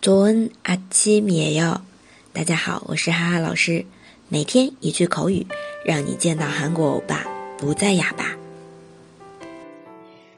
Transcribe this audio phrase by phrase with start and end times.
[0.00, 1.80] 좋은아침이에 요。
[2.32, 3.84] 大家好，我是哈哈老师。
[4.28, 5.46] 每天一句口语，
[5.84, 7.24] 让你见到韩国欧巴
[7.58, 8.36] 不再哑巴。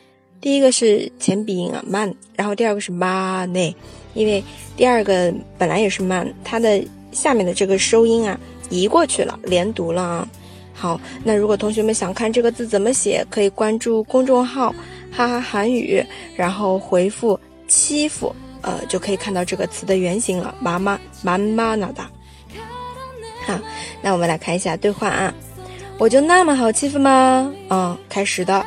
[0.40, 3.74] 第一个是前鼻音啊，만，然后第二个是만 해，
[4.14, 4.44] 因为
[4.76, 8.38] 第二个本来也是만，它的下面的这个收音啊
[8.70, 10.28] 移过去了，连读了。
[10.72, 16.04] 好，那如果同学们想看这个字怎么写，可以关注公众号“ 哈哈韩语”，
[16.36, 18.34] 然后回复“欺负”。
[18.62, 22.10] 呃，就可以看到这个词的原型了，妈妈妈妈那哒。
[23.46, 23.58] 好，
[24.02, 25.32] 那我们来看一下对话啊。
[25.96, 27.50] 我就那么好欺负吗？
[27.70, 28.64] 嗯，开始的。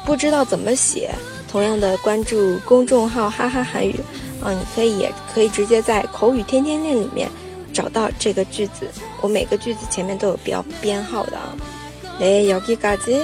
[0.05, 1.09] 不知道怎么写。
[1.51, 3.95] 同样的，关注公众号“哈哈韩语”，
[4.43, 7.27] 啊，你可以也可以直接在口语天天练里面
[7.73, 8.87] 找到这个句子。
[9.21, 11.57] 我每个句子前面都有标编号的啊。
[12.19, 13.19] 来，여기까 지。